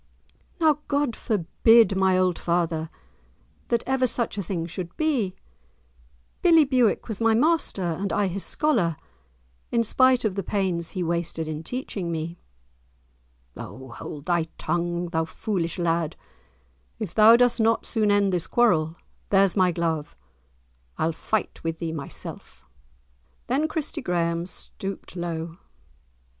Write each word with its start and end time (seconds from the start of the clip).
"Now 0.59 0.79
God 0.87 1.15
forbid, 1.15 1.95
my 1.95 2.17
old 2.17 2.39
father, 2.39 2.89
that 3.67 3.83
ever 3.85 4.07
such 4.07 4.35
a 4.35 4.41
thing 4.41 4.65
should 4.65 4.97
be! 4.97 5.35
Billie 6.41 6.65
Bewick 6.65 7.07
was 7.07 7.21
my 7.21 7.35
master, 7.35 7.83
and 7.83 8.11
I 8.11 8.25
his 8.25 8.43
scholar, 8.43 8.97
in 9.71 9.83
spite 9.83 10.25
of 10.25 10.33
the 10.33 10.41
pains 10.41 10.89
he 10.97 11.03
wasted 11.03 11.47
in 11.47 11.61
teaching 11.61 12.11
me." 12.11 12.39
"O 13.55 13.89
hold 13.89 14.25
thy 14.25 14.45
tongue, 14.57 15.09
thou 15.09 15.23
foolish 15.23 15.77
lad! 15.77 16.15
If 16.97 17.13
thou 17.13 17.35
dost 17.35 17.59
not 17.59 17.85
soon 17.85 18.09
end 18.09 18.33
this 18.33 18.47
quarrel, 18.47 18.95
there's 19.29 19.55
my 19.55 19.71
glove, 19.71 20.17
I'll 20.97 21.13
fight 21.13 21.63
with 21.63 21.77
thee 21.77 21.91
myself." 21.91 22.65
Then 23.45 23.67
Christie 23.67 24.01
Graeme 24.01 24.47
stooped 24.47 25.15
low. 25.15 25.57